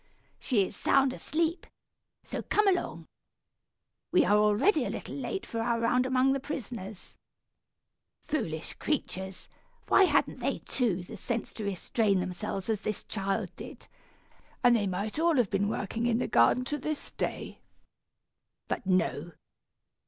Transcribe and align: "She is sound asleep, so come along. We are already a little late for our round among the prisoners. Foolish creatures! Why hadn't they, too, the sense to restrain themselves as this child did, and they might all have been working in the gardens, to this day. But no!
"She 0.39 0.65
is 0.65 0.75
sound 0.75 1.13
asleep, 1.13 1.67
so 2.23 2.41
come 2.41 2.67
along. 2.67 3.05
We 4.11 4.25
are 4.25 4.35
already 4.35 4.83
a 4.83 4.89
little 4.89 5.13
late 5.13 5.45
for 5.45 5.61
our 5.61 5.79
round 5.79 6.07
among 6.07 6.33
the 6.33 6.39
prisoners. 6.39 7.15
Foolish 8.23 8.73
creatures! 8.73 9.47
Why 9.89 10.05
hadn't 10.05 10.39
they, 10.39 10.57
too, 10.65 11.03
the 11.03 11.17
sense 11.17 11.53
to 11.53 11.65
restrain 11.65 12.17
themselves 12.17 12.67
as 12.67 12.81
this 12.81 13.03
child 13.03 13.55
did, 13.55 13.85
and 14.63 14.75
they 14.75 14.87
might 14.87 15.19
all 15.19 15.35
have 15.37 15.51
been 15.51 15.69
working 15.69 16.07
in 16.07 16.17
the 16.17 16.27
gardens, 16.27 16.71
to 16.71 16.79
this 16.79 17.11
day. 17.11 17.59
But 18.67 18.87
no! 18.87 19.33